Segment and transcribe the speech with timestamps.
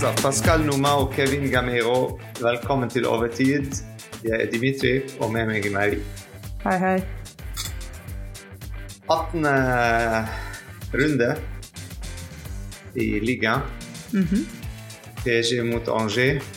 [0.00, 3.82] Kjære Pascal Noma og Kevin Gamero, velkommen til Overtid.
[4.24, 5.98] Jeg er Dimitri, og med meg er Marie.
[6.64, 6.94] Hei, hei.
[9.12, 9.44] 18.
[10.94, 11.28] runde
[12.96, 13.60] i ligaen.
[14.12, 14.46] Mhm.
[15.20, 16.48] PSG mot Angers.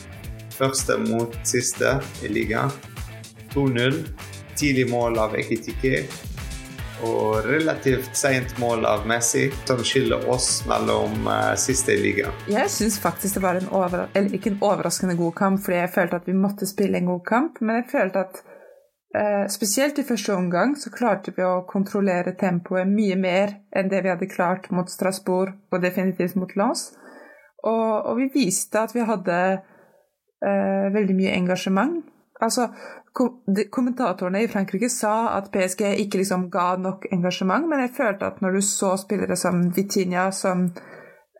[0.55, 2.71] Første mot siste i ligaen.
[3.51, 4.07] 2-0.
[4.55, 6.05] Tidlig mål av Ekitike.
[7.03, 12.35] Og relativt sent mål av Messi, som skiller oss mellom eh, siste i ligaen.
[12.48, 14.07] Jeg syns faktisk det var en over...
[14.13, 17.23] Eller ikke en overraskende god kamp, fordi jeg følte at vi måtte spille en god
[17.27, 18.41] kamp, men jeg følte at
[19.20, 24.04] eh, spesielt i første omgang så klarte vi å kontrollere tempoet mye mer enn det
[24.05, 26.91] vi hadde klart mot Strasbourg og definitivt mot Lens.
[27.63, 29.37] Og, og vi viste at vi hadde
[30.43, 32.01] eh, veldig mye engasjement.
[32.43, 32.70] Altså,
[33.13, 38.41] kommentatorene i Frankrike sa at PSG ikke liksom ga nok engasjement, men jeg følte at
[38.41, 40.65] når du så spillere som Vitinha, som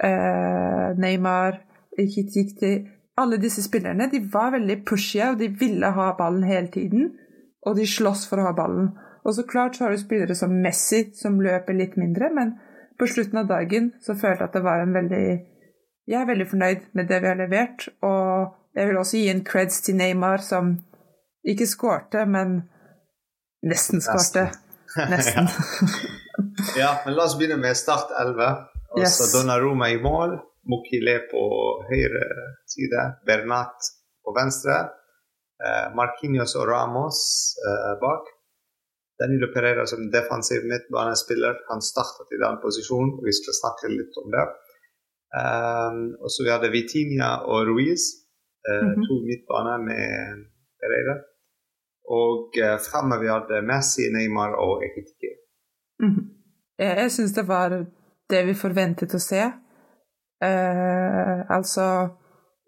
[0.04, 1.62] eh, Neymar,
[1.94, 2.74] Kitikti
[3.22, 7.12] Alle disse spillerne de var veldig pushy, og de ville ha ballen hele tiden.
[7.62, 8.88] Og de sloss for å ha ballen.
[9.22, 12.56] Og så klart så har du spillere som Messi, som løper litt mindre, men
[12.98, 15.26] på slutten av dagen så følte jeg at det var en veldig
[16.10, 19.46] Jeg er veldig fornøyd med det vi har levert, og jeg vil også gi en
[19.46, 20.74] creds til Neymar, som
[21.44, 22.62] ikke skårte, men
[23.68, 24.48] nesten skårte.
[25.10, 25.50] Nesten.
[26.82, 28.50] ja, men la oss begynne med Start 11.
[28.94, 29.18] Og Yes.
[29.18, 30.38] så Donnaroma i mål.
[30.70, 31.44] Mokile på
[31.90, 32.26] høyre
[32.70, 33.02] side.
[33.28, 33.90] Bernat
[34.24, 34.78] på venstre.
[35.64, 37.20] Eh, Marquinhos og Ramos
[37.68, 38.30] eh, bak.
[39.20, 41.56] Danilo Pereira som defensiv midtbanespiller.
[41.72, 44.46] Han startet i den posisjonen, og vi skal snakke litt om det.
[45.34, 48.04] Um, og så vi hadde Vitinha og Ruiz.
[48.68, 49.06] Eh, -hmm.
[49.08, 50.04] To midtbaner med
[50.80, 51.16] Pereira.
[52.12, 55.36] Og eh, vi hadde Messi, Neymar og Ekitike.
[56.02, 56.30] Mhm.
[56.80, 57.86] Jeg, jeg syns det var
[58.30, 59.44] det vi forventet å se.
[60.44, 61.86] Eh, altså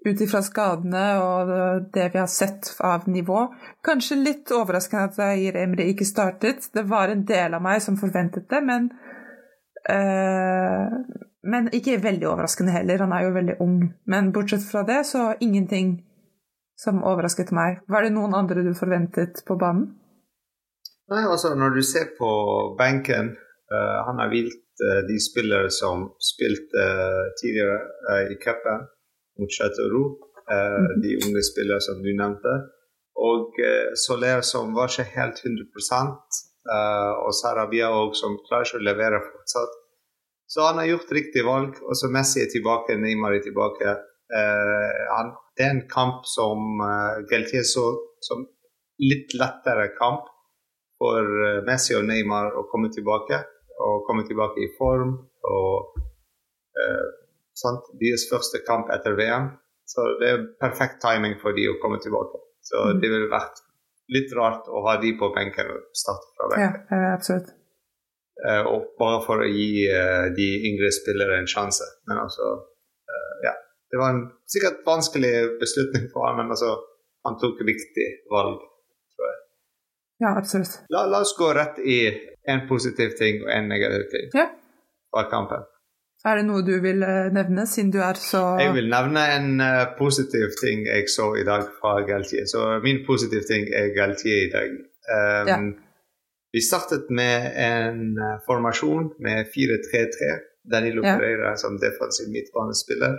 [0.06, 1.50] ut ifra skadene og
[1.94, 3.47] det vi har sett av nivå.
[3.85, 6.69] Kanskje litt overraskende at Zaire Emre ikke startet.
[6.74, 8.91] Det var en del av meg som forventet det, men
[9.90, 11.00] eh,
[11.45, 13.03] Men ikke veldig overraskende heller.
[13.06, 13.81] Han er jo veldig ung.
[14.09, 16.00] Men bortsett fra det, så ingenting
[16.80, 17.81] som overrasket meg.
[17.91, 19.94] Var det noen andre du forventet på banen?
[21.12, 22.28] Nei, altså Når du ser på
[22.80, 23.36] benken
[23.69, 27.75] uh, Han har hvilt uh, de spillere som spilte uh, tidligere
[28.09, 28.88] eh, i cupen
[29.38, 30.02] mot Chateau
[30.50, 31.02] eh, Mhm.
[31.03, 32.56] De unge spillere som du nevnte.
[33.16, 33.53] Og
[33.96, 35.63] Soler som var ikke helt 100
[36.74, 39.74] eh, og Sarabia òg, som klarer ikke å levere fortsatt.
[40.50, 41.80] Så han har gjort riktig valg.
[41.86, 43.96] Og så Messi er tilbake, Neymar er tilbake.
[44.40, 47.21] Eh, han, det er en kamp som uh,
[47.63, 47.85] så
[48.21, 48.45] som
[48.99, 50.27] litt lettere kamp
[50.99, 53.41] for eh, Messi og Neymar å komme tilbake.
[53.75, 55.17] Og komme tilbake i form.
[55.51, 55.99] Og
[56.79, 57.07] eh,
[57.59, 57.89] sant?
[57.99, 59.51] deres første kamp etter VM.
[59.85, 62.41] Så det er perfekt timing for de å komme tilbake.
[62.65, 63.01] Så Mm.
[63.01, 63.61] det ville vært
[64.15, 66.88] litt rart å ha de på benken og starte fra benken.
[66.89, 67.51] Ja, absolutt.
[68.47, 71.85] Eh, og bare for å gi eh, de yngre spillere en sjanse.
[72.07, 72.63] Men altså eh.
[73.95, 76.73] Det var en sikkert vanskelig beslutning for ham, men altså
[77.23, 78.57] han tok viktig valg.
[79.16, 79.38] tror jeg.
[80.25, 80.73] Ja, absolutt.
[80.91, 82.00] La, la oss gå rett i
[82.51, 84.50] en positiv ting og en negativ ting Ja.
[85.13, 85.63] fra kampen.
[86.25, 89.50] Er det noe du vil eh, nevne, siden du er så Jeg vil nevne en
[89.61, 92.47] uh, positiv ting jeg så i dag fra Galtier.
[92.50, 94.75] Så min positive ting er Galtier i dag.
[95.16, 95.57] Um, Ja.
[96.56, 100.35] Vi startet med en uh, formasjon med 4-3-3.
[100.72, 101.16] Danilo Ja.
[101.16, 103.16] Pereira som defensiv midtbanespiller.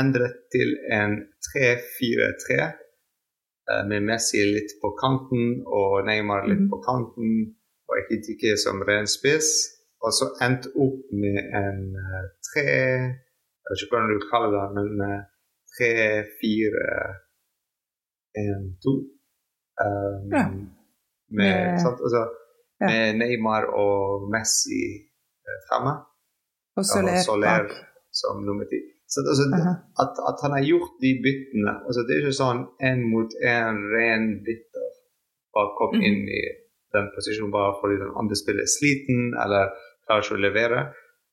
[0.00, 1.12] Endret til en
[1.48, 6.70] 3-4-3 eh, med Messi litt på kanten og Neymar litt mm.
[6.72, 7.34] på kanten
[7.88, 9.50] og Ekitike som ren spiss.
[10.04, 11.84] Og så endte opp med en
[12.50, 15.22] 3 Jeg vet ikke hvordan du kaller det, men eh,
[15.74, 15.92] tre,
[16.40, 16.86] fire,
[18.40, 18.94] en, to.
[19.84, 20.44] Um, Ja.
[20.50, 20.72] Med,
[21.38, 22.00] Med- sant?
[22.04, 22.22] Altså,
[22.80, 22.86] Ja.
[22.90, 24.82] med Neymar og Messi
[25.46, 25.94] eh, fremme,
[26.76, 27.64] Og Soler, og Soler
[28.20, 28.93] som nummer ti.
[29.14, 29.72] Så altså, Aha.
[30.02, 33.76] at, at han har gjort de byttene altså, Det er ikke sånn én mot én
[33.94, 34.88] ren bytter
[35.54, 36.02] bare kom Mhm.
[36.08, 36.42] inn i
[36.96, 39.70] den posisjonen bare fordi den andre spiller er sliten eller
[40.06, 40.80] klarer ikke å levere.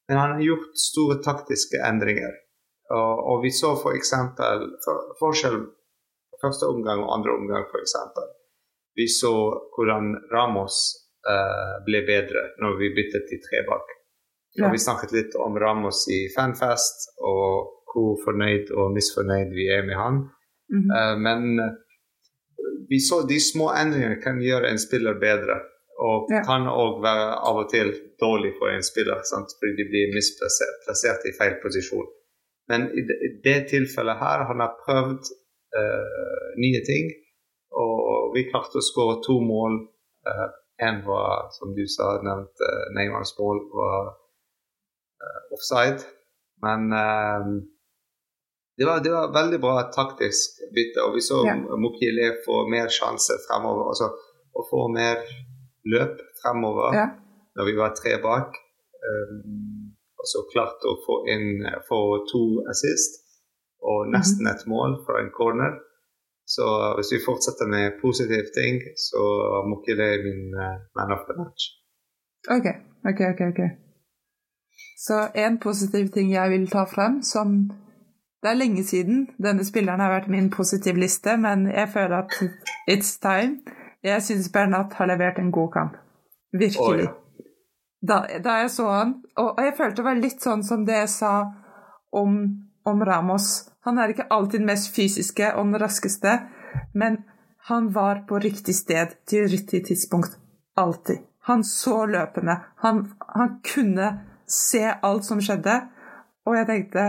[0.10, 2.34] Men han har gjort store taktiske endringer.
[2.92, 4.12] Og, og vi så f.eks.
[4.86, 5.58] For, forskjell
[6.42, 7.94] første omgang og andre omgang, f.eks.
[8.98, 9.32] Vi så
[9.76, 10.78] hvordan Ramos
[11.34, 13.86] eh, ble bedre når vi byttet til tre bak.
[14.56, 14.68] Ja.
[14.68, 19.86] Og vi snakket litt om Ramos i Fanfest, og hvor fornøyd og misfornøyd vi er
[19.88, 20.18] med han.
[20.72, 20.92] Mm -hmm.
[20.98, 21.74] uh, men eh,
[22.90, 25.58] vi så de små endringene kan gjøre en spiller bedre.
[26.08, 26.42] Og Ja.
[26.50, 27.90] kan òg være av og til
[28.26, 29.50] dårlig for en spiller, sant?
[29.58, 32.08] fordi de blir misplassert plassert i feil posisjon.
[32.70, 33.18] Men i det,
[33.48, 35.24] det tilfellet her, han har prøvd
[35.80, 37.06] uh, nye ting.
[37.84, 39.74] Og vi klarte å skåre to mål.
[40.30, 40.50] Uh,
[40.88, 44.21] en var, som du sa, nevnt uh, Neymars mål var
[45.54, 46.04] offside.
[46.62, 46.90] Men
[48.78, 51.04] det var, det, var, veldig bra taktisk bytte.
[51.06, 51.56] Og vi så ja.
[51.58, 53.92] Mokile få mer sjanse fremover.
[53.94, 54.12] Altså
[54.58, 55.22] å få mer
[55.94, 57.08] løp fremover ja.
[57.58, 58.58] når vi var tre bak.
[59.02, 63.22] Um, og så klarte å få inn få to assist
[63.82, 64.12] og mhm.
[64.14, 65.80] nesten et mål fra en corner.
[66.46, 66.66] Så
[66.98, 69.22] hvis vi fortsetter med positive ting, så
[69.78, 71.70] ikke det min uh, man of the match.
[72.50, 72.68] OK,
[73.08, 73.42] OK, OK.
[73.54, 73.62] ok.
[75.02, 77.72] Så en positiv ting jeg vil ta frem, som
[78.42, 82.38] det er lenge siden denne spilleren har vært min positivliste, men jeg føler at
[82.90, 83.60] it's time.
[84.04, 85.98] Jeg syns Bernat har levert en god kamp.
[86.54, 87.10] Virkelig.
[88.02, 90.96] Da, da, jeg så han, og, og, jeg følte det var litt sånn som det
[91.04, 91.34] jeg sa
[92.18, 92.40] om,
[92.86, 93.50] om Ramos.
[93.86, 96.40] Han er ikke alltid den mest fysiske og den raskeste,
[96.98, 97.20] men
[97.70, 100.34] han var på riktig sted til riktig tidspunkt.
[100.82, 101.22] Alltid.
[101.46, 102.58] Han så løpende.
[102.82, 103.06] Han,
[103.36, 104.10] han kunne
[104.52, 105.78] se alt som skjedde,
[106.46, 107.06] og jeg tenkte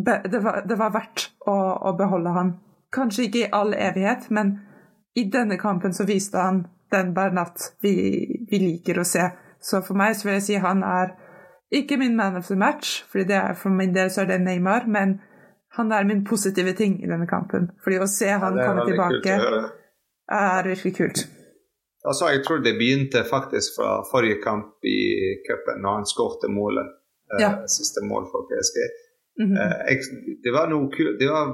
[0.00, 1.54] det var, det var verdt å,
[1.90, 2.52] å, beholde han.
[2.94, 4.58] Kanskje ikke i all evighet, men
[5.18, 7.94] i denne kampen så viste han den Bernat vi,
[8.50, 9.26] vi liker å se.
[9.60, 11.16] Så for meg så vil jeg si han er
[11.74, 14.40] ikke min man of the match, fordi det er, for min del så er det
[14.42, 15.18] Neymar, men
[15.76, 17.68] han er min positive ting i denne kampen.
[17.82, 19.36] Fordi å se han ja, komme tilbake
[20.30, 21.26] er virkelig kult.
[22.08, 25.00] Altså, jeg tror det begynte faktisk fra forrige kamp i
[25.46, 26.88] cupen, når han skårte målet.
[27.32, 27.50] Eh, ja.
[27.68, 28.78] Siste mål for PSG.
[29.40, 30.40] Mm -hmm.
[30.44, 30.88] det, var noe,
[31.20, 31.46] det var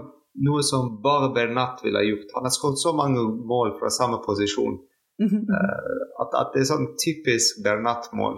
[0.49, 2.35] noe som bare Bernat ville gjort.
[2.35, 3.21] Han har skåret så mange
[3.53, 4.77] mål fra samme posisjon.
[5.23, 5.45] Mm -hmm.
[6.23, 8.37] at, at, det er sånn typisk Bernat-mål.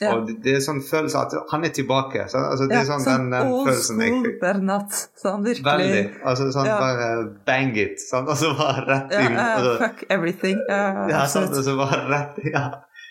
[0.00, 0.10] Ja.
[0.12, 2.26] Og det, er sånn følelse at han er tilbake.
[2.28, 4.98] Så, altså, det er sånn, sånn den, den følelsen jeg Bernat.
[5.16, 6.02] Sånn virkelig Veldig.
[6.28, 6.74] Altså sånn ja.
[6.82, 7.06] bare
[7.48, 8.02] bang it.
[8.04, 9.38] Sånn, og så bare rett inn.
[9.38, 10.60] Ja, uh, fuck everything.
[10.68, 12.66] Uh, ja, sånn, og så bare rett Ja.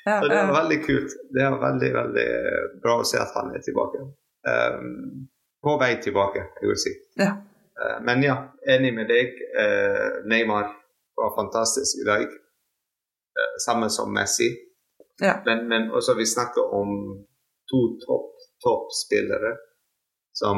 [0.06, 1.18] ja så det er veldig kult.
[1.34, 2.28] Det er veldig, veldig
[2.86, 4.06] bra å se at han er tilbake.
[4.46, 5.26] Um,
[5.66, 6.94] på vei tilbake, jeg vil si.
[7.24, 7.34] Ja.
[7.82, 8.38] Uh, men ja,
[8.76, 9.34] enig med deg.
[9.58, 10.70] Uh, Neymar
[11.18, 12.30] var fantastisk i dag.
[12.30, 14.54] Uh, samme som Messi.
[15.22, 15.36] Ja.
[15.46, 16.90] Men, men, også vi snakker om
[17.72, 18.32] to topp
[18.64, 18.92] top
[20.34, 20.56] som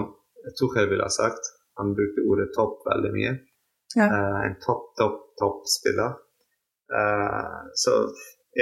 [0.59, 1.43] Tuchel ville ha sagt.
[1.77, 3.33] Han brukte ordet topp veldig mye.
[3.95, 4.07] Ja.
[4.45, 6.11] en topp-topp-topp-spiller.
[7.73, 7.93] så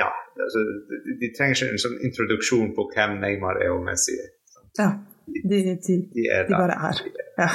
[0.02, 0.10] ja,
[0.44, 0.60] altså,
[1.06, 4.34] de, de, trenger ikke en sånn introduksjon på hvem Neymar er og Messi er.
[4.80, 4.90] Ja.
[5.26, 7.02] De, de, de, de bare er.
[7.40, 7.50] Ja.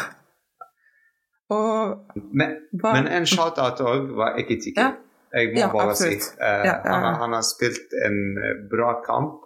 [1.50, 4.80] Og Men, men en shout-out òg var Ekitike.
[4.80, 5.09] Ja.
[5.30, 6.26] Jeg må ja, bare absolutt.
[6.26, 6.34] si.
[6.40, 9.44] Uh, ja, han, han, har spilt en eh, bra kamp.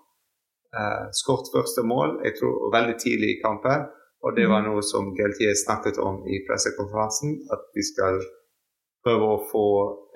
[0.74, 3.84] Uh, Skåret første mål, jeg tror veldig tidlig i kampen.
[4.24, 4.72] Og det var mhm.
[4.72, 8.22] noe som Geltier snakket om i pressekonferansen, at vi skal
[9.04, 9.66] prøve å få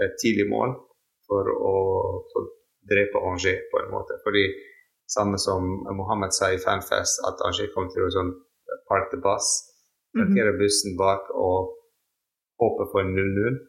[0.04, 0.72] et tidlig mål
[1.28, 1.74] for å,
[2.32, 2.52] for å
[2.88, 4.16] drepe Angers på en måte.
[4.24, 4.46] Fordi
[5.12, 5.66] samme som
[5.98, 8.32] Mohammed sa i Fanfest, at Angers kom til å sånn
[8.88, 9.48] park the bus,
[10.16, 10.60] parkere mhm.
[10.62, 11.74] bussen bak og
[12.62, 13.60] håpe på en 0-0.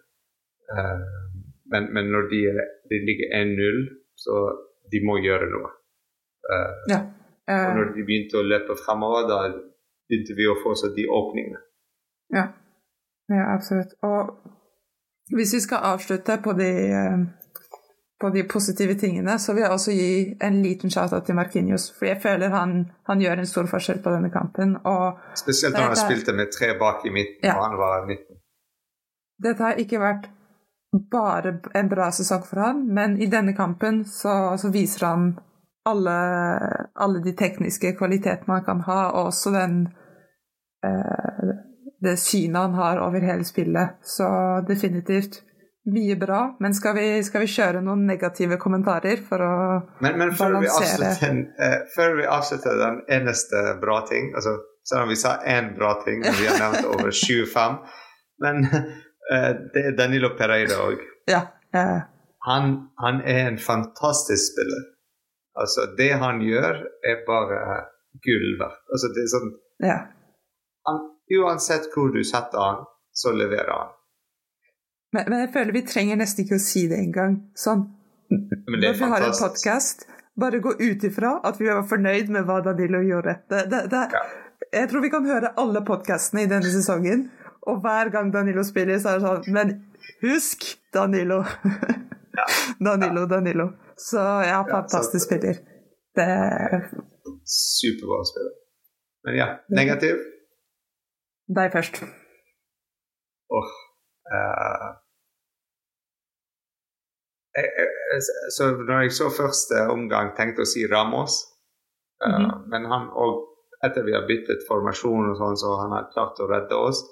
[0.70, 1.03] Uh, eh,
[1.71, 2.41] men, men, når de,
[2.91, 3.81] de ligger 1-0,
[4.17, 4.35] så
[4.91, 5.71] de må gjøre noe.
[6.49, 7.01] Uh, ja.
[7.49, 9.41] Uh, og når de begynte å løpe fremover, da
[10.09, 11.61] begynte vi å få oss de åpningene.
[12.33, 12.47] Ja.
[13.33, 13.95] ja, absolutt.
[14.05, 14.33] Og
[15.33, 16.71] hvis vi skal avslutte på de
[18.19, 21.85] på de positive tingene, så vil jeg også gi en liten shout-out til Markinios.
[21.95, 22.73] For jeg føler han,
[23.07, 24.75] han, gjør en stor forskjell på denne kampen.
[25.39, 27.55] Spesielt når han spilte med tre bak i midten, ja.
[27.55, 28.41] og han var 19.
[29.45, 30.27] Dette har ikke vært
[30.91, 35.27] bare en bra sesong for han, men i denne kampen så, så viser han
[35.89, 36.15] alle,
[36.96, 39.84] alle, de tekniske kvalitetene han kan ha, og også den
[40.86, 41.51] eh,
[42.01, 44.00] det synet han har over hele spillet.
[44.01, 44.25] Så
[44.67, 45.41] definitivt
[45.89, 49.53] mye bra, men skal vi, skal vi, kjøre noen negative kommentarer for å
[50.03, 51.13] men, men før balansere?
[51.22, 55.72] Vi uh, før vi avslutter den eneste bra ting altså, Selv om vi sa én
[55.77, 57.79] bra ting, og vi har nevnt over 25
[58.43, 58.69] Men
[59.74, 61.03] det er Danilo Pereira òg.
[61.29, 61.43] Ja,
[62.48, 64.88] han, han, er en fantastisk spiller.
[65.59, 67.59] Altså, det han gjør, er bare
[68.25, 68.81] gull verdt.
[68.93, 69.51] Altså, det er sånn
[69.86, 70.00] ja.
[70.88, 71.01] han,
[71.39, 73.95] Uansett hvor du setter han, så leverer han.
[75.13, 77.38] Men, men, jeg føler vi trenger nesten ikke å si det engang.
[77.57, 77.86] Sånn,
[78.29, 80.05] når vi har en podkast,
[80.39, 83.39] bare gå ut ifra at vi var fornøyd med hva Danilo gjorde.
[83.50, 84.24] Det, det, det, ja.
[84.69, 87.27] Jeg tror vi kan høre alle podkastene i denne sesongen,
[87.68, 89.74] og hver gang Danilo spiller, så er det sånn Men
[90.24, 91.44] husk Danilo!
[92.39, 92.46] Ja.
[92.88, 93.72] Danilo, Danilo.
[94.00, 95.60] Så ja, fantastisk spiller.
[96.16, 96.30] Det
[97.50, 98.56] Superbra spiller.
[99.25, 100.22] Men ja, negativ?
[101.58, 102.01] Deg først.
[103.50, 103.70] Åh
[104.30, 104.89] uh,
[108.56, 111.39] så når jeg så første omgang, tenkte å si Ramos.
[112.24, 112.68] Uh, mm -hmm.
[112.72, 113.34] Men han òg,
[113.86, 117.04] etter vi har byttet formasjon og sånn, så han har klart å redde oss.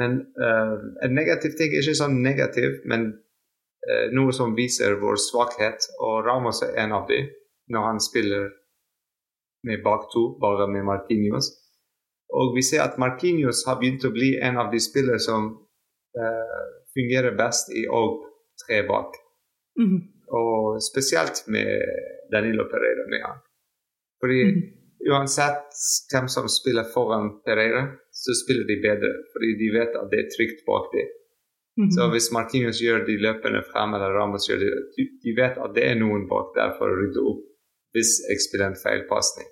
[0.00, 5.20] Men uh, en negativ ting, er ikke sånn negativ, men uh, noe som viser vår
[5.20, 5.90] svakhet.
[6.00, 7.28] Og Ramos er en av dem,
[7.70, 8.48] når han spiller
[9.68, 11.52] med bak to, bare med Markinios.
[12.32, 15.50] Og vi ser at Markinios har begynt å bli en av de spillere som
[16.94, 18.22] fungerer best i og
[18.64, 19.14] tre bak.
[19.78, 19.98] Mm.
[20.30, 21.70] Og spesielt med
[22.32, 23.42] Danilo Pereira med han.
[24.20, 24.60] Fordi mm.
[25.12, 25.80] uansett
[26.12, 27.86] hvem som spiller foran Pereira,
[28.24, 29.12] så spiller de bedre.
[29.32, 31.08] Fordi de vet at det er trygt bak dem.
[31.80, 31.90] Mm.
[31.94, 35.86] Så hvis Martinus gjør de løpende frem, eller Ramos gjør de, de vet at det
[35.86, 37.46] er noen bak der for å rydde opp
[37.94, 39.48] hvis jeg spiller en feilpasning.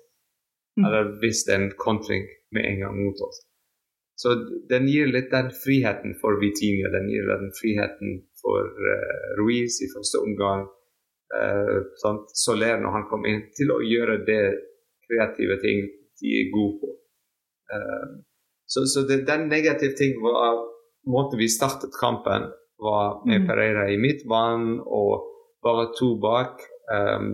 [0.77, 0.83] Mm.
[0.87, 3.41] Eller hvis det er en kontring med en gang mot oss.
[4.19, 4.33] Så
[4.71, 9.87] den gir litt den friheten for Vitinha, den gir den friheten for uh, Ruiz i
[9.93, 10.65] første omgang.
[11.31, 11.87] Uh,
[12.35, 14.43] Soler når han kom inn, til å gjøre det
[15.07, 15.85] kreative ting
[16.19, 16.91] de er gode på.
[17.71, 18.19] Uh,
[18.71, 20.59] så, så det, den negative ting var
[21.09, 22.41] måten vi startet kampen,
[22.77, 23.47] var med mm.
[23.47, 25.25] Pereira i midtbanen og
[25.65, 26.61] bare to bak.
[26.95, 27.31] Um,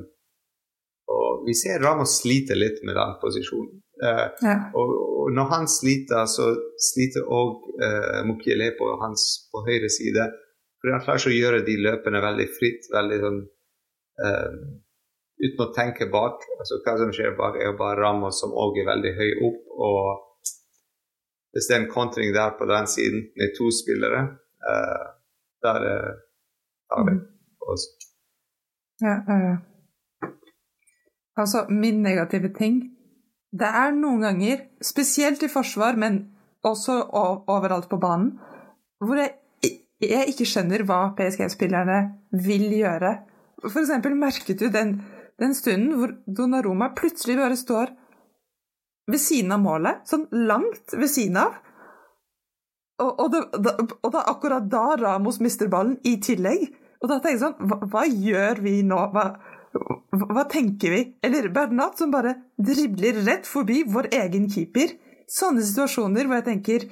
[1.16, 3.82] og vi ser Ramos sliter litt med den posisjonen.
[4.04, 4.56] Uh, ja.
[4.80, 6.50] og, og, når han sliter, så
[6.90, 10.26] sliter òg uh, Mukiele på hans på høyre side.
[10.80, 13.42] For han klarer ikke å gjøre de løpene veldig fritt, veldig sånn
[14.24, 14.58] um,
[15.46, 16.48] uten å tenke bak.
[16.60, 19.62] Altså Hva som skjer bak, er bare Ramos som òg er veldig høy opp.
[19.90, 20.00] Og
[21.56, 24.26] hvis det er en kontring der på den siden med to spillere,
[24.70, 25.06] uh,
[25.64, 25.80] der
[26.90, 27.16] tar vi
[27.72, 27.88] oss.
[29.02, 29.56] Ja, uh,
[31.40, 32.84] altså min negative ting
[33.56, 36.20] det er noen ganger, spesielt i forsvar, men
[36.66, 38.34] også overalt på banen,
[39.00, 39.36] hvor jeg,
[40.02, 42.00] jeg ikke skjønner hva PSG-spillerne
[42.46, 43.14] vil gjøre.
[43.64, 44.98] For eksempel merket du den,
[45.40, 47.94] den stunden hvor Donnaroma plutselig bare står
[49.12, 51.60] ved siden av målet, sånn langt ved siden av.
[53.04, 53.42] Og, og, det,
[54.02, 56.70] og det er akkurat da Ramos mister ballen, i tillegg.
[57.04, 59.02] Og da tenker jeg sånn Hva, hva gjør vi nå?
[59.14, 59.26] Hva,
[60.16, 61.02] hva tenker vi?
[61.26, 64.96] Eller Bernat som bare dribler rett forbi vår egen keeper.
[65.32, 66.88] Sånne situasjoner hvor jeg tenker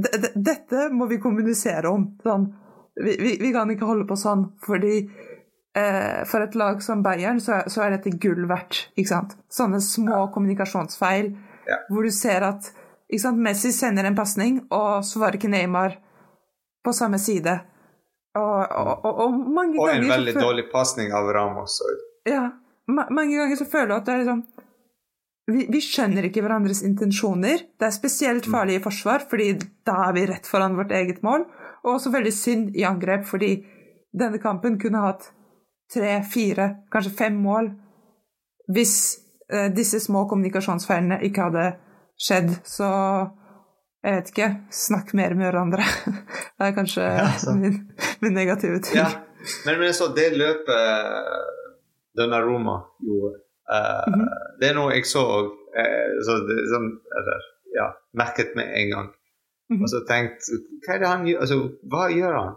[0.00, 2.06] Dette må vi kommunisere om.
[2.24, 2.46] Sånn,
[3.00, 5.02] vi, vi, vi, kan ikke holde på sånn, fordi
[5.76, 8.88] eh, for et lag som Bayern så, så, er dette gull verdt.
[8.96, 9.36] ikke sant?
[9.52, 11.32] Sånne små kommunikasjonsfeil
[11.68, 11.80] ja.
[11.90, 12.70] hvor du ser at
[13.10, 13.42] ikke sant?
[13.42, 15.98] Messi sender en pasning, og så var ikke Neymar
[16.84, 17.58] på samme side.
[18.38, 20.46] Og, og, og, og mange og en veldig føler...
[20.46, 21.80] dårlig pasning av Ramos.
[22.28, 22.46] Ja.
[22.90, 24.44] Ma mange ganger så føler du at det er liksom
[25.50, 27.64] vi, vi, skjønner ikke hverandres intensjoner.
[27.78, 28.54] Det er spesielt mm.
[28.54, 29.52] farlig i forsvar, fordi
[29.86, 31.48] da er vi rett foran vårt eget mål.
[31.82, 33.56] Og også veldig synd i angrep, fordi
[34.14, 35.30] denne kampen kunne hatt
[35.94, 37.70] tre, fire, kanskje fem mål
[38.70, 38.94] hvis
[39.52, 41.66] eh, disse små kommunikasjonsfeilene ikke hadde
[42.20, 42.52] skjedd.
[42.66, 42.88] Så
[44.04, 44.48] jeg vet ikke.
[44.72, 45.86] Snakk mer med hverandre.
[46.56, 47.80] Det er kanskje ja, min,
[48.22, 49.00] min, negative ting.
[49.00, 49.08] Ja.
[49.66, 51.78] Men, men så det løpet eh,
[52.20, 53.38] denne Roma gjorde,
[53.72, 54.28] uh, mm -hmm.
[54.60, 55.46] det er noe jeg så òg.
[56.48, 59.08] det, sånn, eller, ja, merket med en gang.
[59.08, 59.82] Mm -hmm.
[59.82, 61.40] Og så tenkte hva?
[61.40, 61.56] Altså,
[61.90, 62.54] hva gjør han?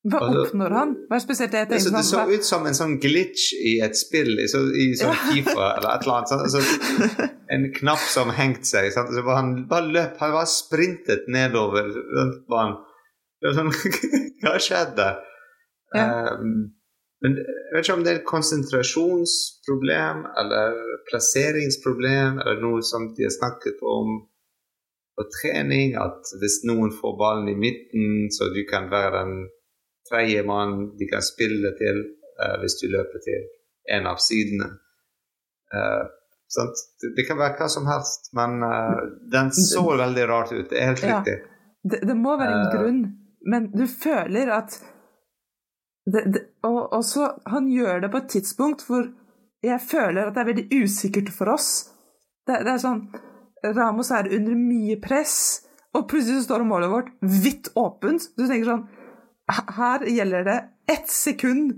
[0.00, 0.92] Hva altså, oppnår han?
[1.10, 3.98] Hva er spesielt det jeg tenker Det så ut som en sånn glitch i et
[4.00, 6.32] spill, i, så, i sånn Fifa eller et eller annet.
[6.38, 8.88] Altså, en knapp som hengte seg.
[8.94, 9.12] Sant?
[9.12, 11.92] Så han bare løp, han bare sprintet nedover
[12.48, 12.78] banen.
[13.44, 13.72] Sånn,
[14.44, 15.12] hva skjedde?
[15.96, 16.06] Ja.
[16.32, 16.70] Um,
[17.20, 20.76] men jeg vet ikke om det er et konsentrasjonsproblem eller
[21.10, 24.22] plasseringsproblem, eller noe som de har snakket om
[25.18, 29.34] på trening, at hvis noen får ballen i midten, så du kan være den
[30.10, 32.02] tredjemann de kan spille til
[32.40, 33.46] uh, hvis du løper til
[33.96, 34.72] en av sidene.
[35.74, 36.06] Uh,
[36.50, 38.98] det, det, kan være hva som helst, men uh,
[39.32, 40.66] den så veldig rart ut.
[40.70, 41.36] Det er helt riktig.
[41.82, 43.00] det, det, må være en grunn,
[43.46, 44.80] men du føler at
[46.10, 49.06] det, og også, han gjør det på et tidspunkt hvor
[49.62, 51.70] jeg føler at det er veldig usikkert for oss.
[52.48, 53.02] Det, det er sånn
[53.60, 58.30] Ramos er under mye press, og plutselig står målet vårt vidt åpent.
[58.38, 58.86] Du tenker sånn
[59.50, 60.58] her gjelder det
[60.92, 61.72] ett sekund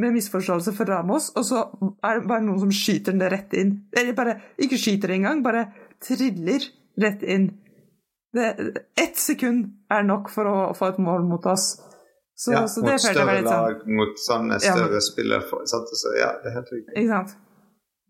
[0.00, 1.64] med misforståelse for Ramos, og så
[2.04, 3.74] er det bare noen som skyter den rett inn.
[3.96, 5.66] Eller bare ikke skyter engang, bare
[6.00, 6.64] triller
[7.00, 7.50] rett inn.
[8.32, 8.46] Det,
[9.00, 11.74] ett sekund er nok for å få et mål mot oss.
[12.40, 13.50] Så, ja, så mot større sånn.
[13.50, 15.64] lag, mot sånne større ja, spillere.
[15.68, 16.94] Så, ja, det er helt riktig.
[16.96, 17.38] Ikke sant?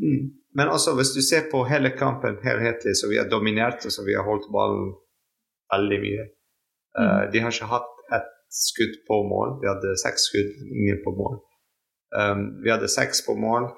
[0.00, 0.30] Mm.
[0.56, 4.00] men også hvis du ser på hele kampen helhetlig, så vi har dominert og så
[4.06, 4.94] vi har holdt ballen
[5.74, 6.24] veldig mye.
[6.96, 7.99] Uh, de har ikke hatt
[8.50, 9.58] skudd på mål.
[9.62, 11.38] Vi hadde seks skudd, ingen på mål.
[12.18, 13.68] Um, vi hadde seks på mål.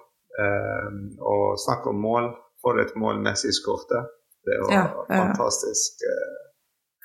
[0.42, 2.32] Um, og snakk om mål.
[2.62, 4.04] For et mål Messi skårte.
[4.46, 5.18] Det var ja, ja.
[5.26, 6.04] fantastisk.
[6.06, 6.38] Uh,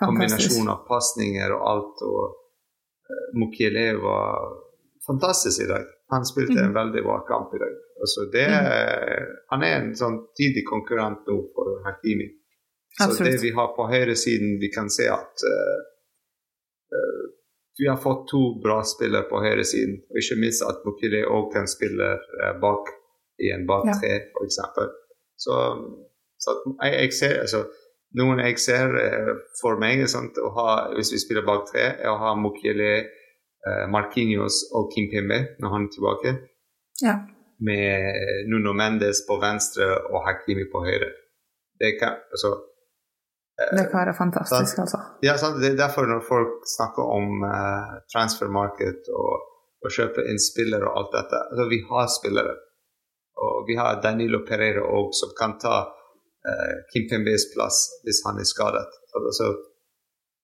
[0.05, 2.05] kombinasjon av pasninger og alt.
[2.07, 2.23] Og
[3.11, 4.47] uh, Mukiele var
[5.07, 5.85] fantastisk i dag.
[6.13, 6.77] Han spilte en mhm.
[6.77, 7.75] veldig bra kamp i dag.
[7.99, 9.31] Altså det, mm.
[9.51, 12.27] Han er en sånn tidig konkurrent nå for Hakimi.
[12.97, 13.31] Så Absolutt.
[13.33, 15.79] det vi har på høyresiden, vi kan se at uh,
[17.77, 19.99] vi har fått to bra spillere på høyresiden.
[20.09, 22.89] Og ikke minst at Mokile òg kan spille uh, bak
[23.43, 24.23] i en bak tre, ja.
[24.33, 24.57] f.eks.
[25.37, 25.57] Så,
[26.41, 27.67] så jeg, jeg, ser altså,
[28.17, 28.95] Noen jeg ser
[29.59, 32.91] for meg sant, ha, hvis vi spiller bak tre, er å ha Mokile,
[33.91, 36.33] Marquinhos og Kimpembe når han er tilbake.
[37.03, 37.15] Ja.
[37.61, 41.11] Med Nuno Mendes på venstre og Hakimi på høyre.
[41.77, 42.55] Det kan, altså,
[43.57, 44.99] det kan være fantastisk, så, altså.
[45.25, 45.33] Ja?
[45.61, 49.31] Det er derfor når folk snakker om uh, transfer market og
[49.85, 52.53] å kjøpe inn spillere og alt dette altså, Vi har spillere.
[53.37, 58.37] Og vi har Danilo Pereira òg, som kan ta uh, Kim Pembes plass hvis han
[58.41, 58.99] er skadet.
[59.17, 59.49] Altså,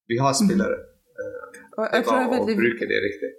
[0.09, 0.79] vi har spillere.
[1.13, 3.31] Uh, det er bare veldig, å bruke det riktig.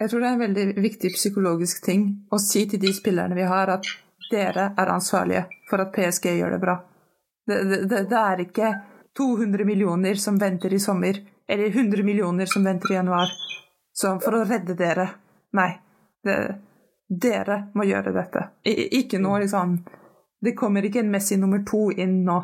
[0.00, 3.50] Jeg tror det er en veldig viktig psykologisk ting å si til de spillerne vi
[3.50, 3.90] har, at
[4.30, 6.78] dere er ansvarlige for at PSG gjør det bra.
[7.50, 7.58] Det,
[7.90, 8.70] det, det er ikke
[9.20, 13.32] 200 millioner som venter i sommer, eller 100 millioner som venter i januar.
[13.92, 15.10] Så for å redde dere
[15.52, 15.70] Nei.
[16.22, 16.36] Det,
[17.10, 18.44] dere må gjøre dette.
[18.62, 19.78] I, ikke noe liksom
[20.40, 22.38] Det kommer ikke en Messi nummer to inn nå.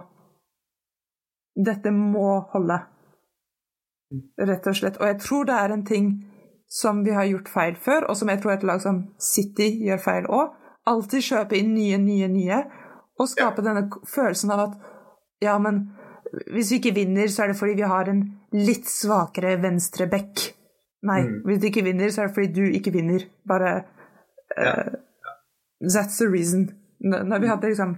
[1.56, 2.80] Dette må holde.
[4.36, 4.98] Rett og slett.
[5.00, 6.10] Og jeg tror det er en ting
[6.68, 10.02] som vi har gjort feil før, og som jeg tror et lag som City gjør
[10.02, 10.52] feil òg.
[10.86, 12.58] Alltid kjøpe inn nye, nye, nye,
[13.16, 14.76] og skape denne følelsen av at
[15.42, 15.86] ja, men
[16.52, 18.22] hvis vi ikke vinner, så er det fordi vi har en
[18.56, 20.50] litt svakere venstre bekk.
[21.06, 21.38] Nei, mm.
[21.46, 23.26] hvis du ikke vinner, så er det fordi du ikke vinner.
[23.48, 23.72] Bare
[24.58, 25.34] uh, ja.
[25.84, 26.70] That's the reason.
[27.00, 27.96] Når vi hadde liksom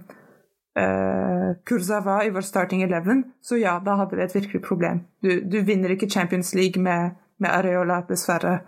[0.79, 5.03] uh, Kurzawa i vår starting eleven, så ja, da hadde vi et virkelig problem.
[5.23, 8.59] Du, du vinner ikke Champions League med, med, Areola, dessverre.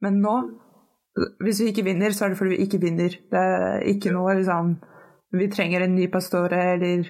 [0.00, 0.36] Men nå,
[1.44, 3.18] hvis vi ikke vinner, så er det fordi vi ikke vinner.
[3.30, 4.78] Det er ikke noe liksom
[5.30, 7.04] Vi trenger en ny pastore eller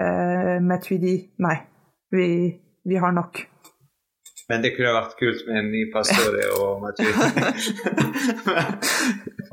[0.00, 1.06] Uh, med 3D,
[1.38, 1.56] nei.
[2.10, 2.26] Vi,
[2.84, 3.38] vi, har nok.
[4.48, 7.28] Men det kunne vært kult med en ny Pastore og Matuidi.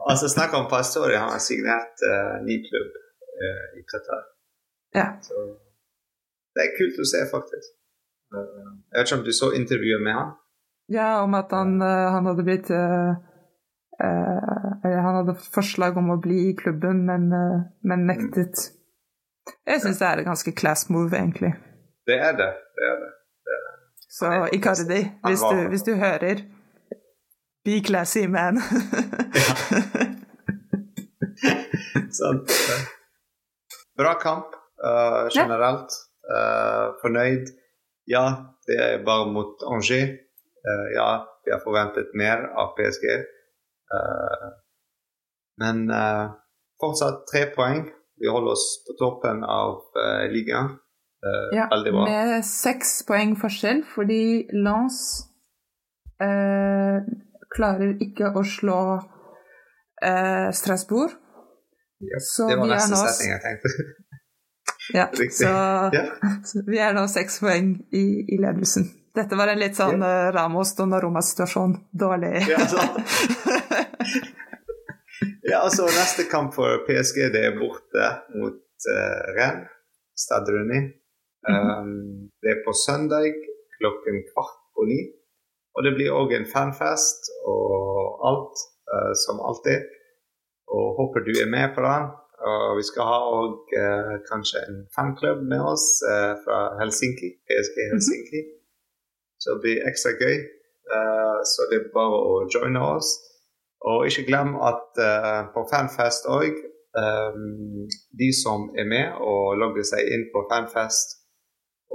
[0.09, 4.23] altså, snakk om Pastore, han har signert uh, ny klubb uh, i Qatar.
[4.97, 5.07] Ja.
[5.21, 5.45] Så
[6.57, 7.69] det er kult å se, faktisk.
[8.33, 10.33] jeg vet ikke om du så intervjuet med han?
[10.91, 12.69] Ja, om at han, han hadde blitt
[14.01, 17.29] Han hadde forslag om å bli i klubben, men,
[17.87, 18.55] men nektet.
[18.57, 18.80] Mm.
[19.67, 21.53] Jeg syns det er et ganske class move, egentlig.
[22.07, 22.51] Det er det.
[22.77, 23.11] det, er det.
[23.45, 23.73] det, er det.
[24.09, 26.43] Så Icardi, hvis du, hvis du hører
[27.65, 28.57] Be classy, man.
[32.19, 32.51] Sant.
[33.97, 34.45] Bra kamp
[34.85, 35.91] uh, generelt.
[36.25, 37.45] Uh, fornøyd.
[38.09, 38.25] Ja,
[38.67, 40.09] det er bare mot Angers.
[40.65, 41.09] Uh, ja,
[41.45, 43.05] vi har forventet mer av PSG.
[45.61, 45.77] men
[46.79, 47.81] fortsatt tre poeng
[48.21, 50.75] vi holder oss på toppen av uh, ligaen.
[51.21, 55.27] Uh, ja, med seks poeng forskjell, fordi Lance
[56.21, 57.01] uh,
[57.53, 58.83] klarer ikke å slå
[60.01, 61.11] Strasbourg.
[62.01, 63.01] Yep, så det var neste nå...
[63.05, 63.69] setning jeg tenkte.
[64.97, 65.05] ja,
[65.39, 65.51] så,
[65.93, 66.09] yeah.
[66.49, 68.89] så, vi er nå seks poeng i, i, ledelsen.
[69.15, 70.31] Dette var en litt sånn yeah.
[70.33, 71.75] Ramos Donnaroma-situasjon.
[71.91, 72.45] Dårlig.
[75.51, 78.05] Ja, altså Neste kamp for PSG det er borte
[78.39, 78.59] mot
[78.95, 79.71] uh, Rennes,
[80.23, 80.79] Stade Runi.
[81.49, 82.29] Um, mm -hmm.
[82.41, 83.33] Det er på søndag
[83.77, 84.99] klokken kvart på ni.
[85.75, 87.21] Og det blir òg en fanfest
[87.53, 87.65] og
[88.29, 88.55] alt,
[88.93, 89.79] uh, som alltid.
[90.75, 92.03] Og håper du er med på den.
[92.51, 97.29] Og vi skal ha òg uh, eh, kanskje en fanklubb med oss uh, fra Helsinki,
[97.47, 98.39] PSG Helsinki.
[98.41, 98.59] Mm -hmm.
[99.41, 100.37] Så det blir ekstra gøy.
[101.51, 103.09] så det er bare å joine oss.
[103.89, 106.57] Og ikke glem at uh, på Fanfest òg,
[107.01, 107.87] um,
[108.19, 111.17] de som er med og logger seg inn på Fanfest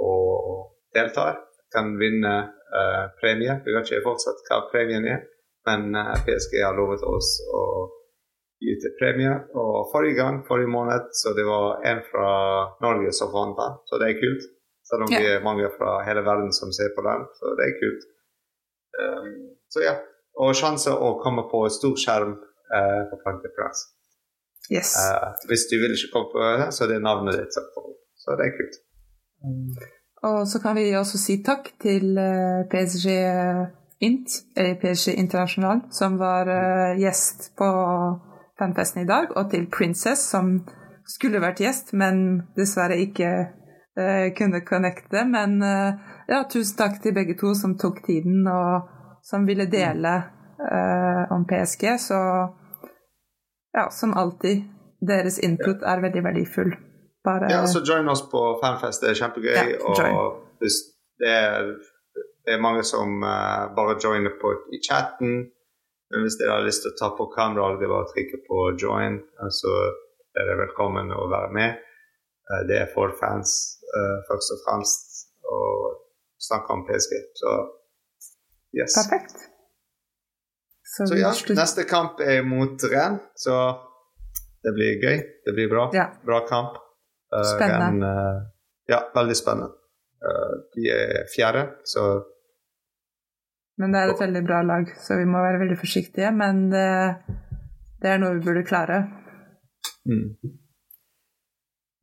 [0.03, 1.39] og deltar,
[1.71, 3.55] kan vinne uh, premie.
[3.63, 5.23] Vi vet ikke fortsatt hva premien er,
[5.69, 7.63] men uh, PSG har lovet oss å
[8.59, 9.37] gi ut premie.
[9.55, 12.33] Og forrige gang, forrige måned, så det var en fra
[12.83, 14.51] Norge som vant den, så det er kult.
[14.87, 15.23] Selv om ja.
[15.23, 18.05] vi er mange fra hele verden som ser på den, så det er kult.
[18.97, 19.33] Um,
[19.71, 19.97] så ja
[20.37, 23.87] og sjanse å komme på stor skjerm eh, på Plankteplass.
[24.71, 24.95] Yes.
[24.95, 27.93] Uh, hvis du vil ikke komme på det, så er det navnet ditt som kommer
[27.93, 28.01] opp.
[28.19, 28.79] Så det er kult.
[30.27, 33.07] Og så kan vi også si takk til uh, PSG
[34.03, 37.69] Int, eller PSG Internasjonal, som var uh, gjest på
[38.59, 40.59] fanfesten i dag, og til Princess, som
[41.07, 43.29] skulle vært gjest, men dessverre ikke
[44.37, 45.23] kunne connecte.
[45.25, 45.55] Men
[46.29, 48.89] ja, tusen takk til begge to som tok tiden, og
[49.27, 50.13] som ville dele
[51.29, 51.83] om PSG.
[51.99, 52.19] Så
[53.77, 54.63] ja, som alltid,
[55.07, 56.71] deres input er veldig verdifull.
[57.27, 59.53] Bare Ja, så join oss på Fanfest, det er kjempegøy.
[59.53, 60.63] Ja, og
[61.19, 61.69] det er,
[62.45, 65.33] det er mange som uh, bare joiner på i chatten.
[66.09, 68.39] Men hvis dere har lyst til å ta på kamera, det er bare å trykke
[68.47, 69.19] på join,
[69.59, 69.73] så
[70.37, 71.81] er dere velkommen å være med.
[72.47, 73.57] Uh, det er for fans,
[73.91, 75.19] uh, først og fremst,
[75.51, 75.99] og
[76.47, 77.17] snakke om PSG.
[77.41, 77.57] Så
[78.77, 78.95] yes.
[78.97, 79.47] Perfekt.
[80.97, 83.57] Så, så ja, neste kamp er mot Renn, så
[84.63, 85.17] det blir gøy.
[85.45, 85.89] Det blir bra.
[85.93, 86.07] Ja.
[86.25, 86.79] Bra kamp.
[87.35, 87.85] Uh, spennende.
[87.85, 88.47] Ren, uh,
[88.89, 89.75] ja, veldig spennende.
[90.23, 92.07] Uh, de er fjerde, så
[93.77, 96.31] Men det er et veldig bra lag, så vi må være veldig forsiktige.
[96.33, 96.87] Men det,
[98.01, 99.03] det er noe vi burde klare.
[100.09, 100.55] Mm.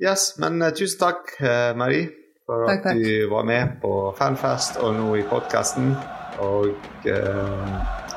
[0.04, 1.34] Yes, men tusen takk,
[1.78, 2.10] Marie,
[2.46, 3.02] for takk, at takk.
[3.02, 5.96] du var med på Fanfest og nå i podkasten.
[6.38, 6.66] Og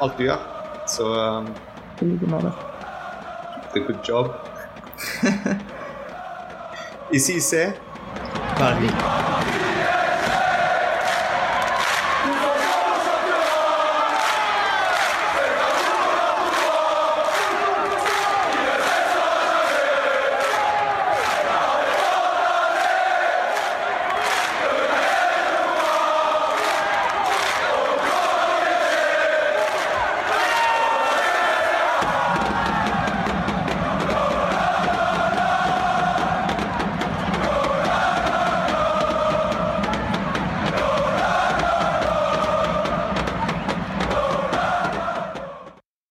[0.01, 0.41] alt du gjør.
[0.87, 1.47] Så um,
[2.01, 2.51] I like måte.
[3.73, 4.31] Good job.
[7.13, 7.73] I CC.
[8.57, 9.56] Ferdig.